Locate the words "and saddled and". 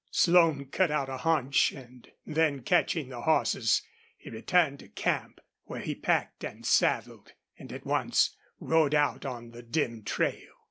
6.43-7.71